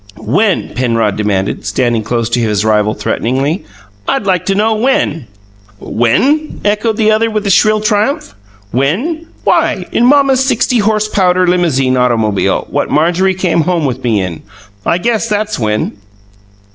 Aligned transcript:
"When?" 0.17 0.69
Penrod 0.73 1.15
demanded, 1.15 1.63
stepping 1.63 2.01
close 2.01 2.27
to 2.29 2.39
his 2.39 2.65
rival 2.65 2.95
threateningly. 2.95 3.65
"I'd 4.07 4.25
like 4.25 4.47
to 4.47 4.55
know 4.55 4.73
when" 4.73 5.27
"When?" 5.79 6.59
echoed 6.65 6.97
the 6.97 7.11
other 7.11 7.29
with 7.29 7.47
shrill 7.53 7.81
triumph. 7.81 8.33
"When? 8.71 9.27
Why, 9.43 9.85
in 9.91 10.07
mamma's 10.07 10.43
sixty 10.43 10.79
horse 10.79 11.07
powder 11.07 11.45
limousine 11.45 11.97
automobile, 11.97 12.65
what 12.71 12.89
Marjorie 12.89 13.35
came 13.35 13.61
home 13.61 13.85
with 13.85 14.03
me 14.03 14.21
in! 14.23 14.41
I 14.87 14.97
guess 14.97 15.29
that's 15.29 15.59
when!" 15.59 15.95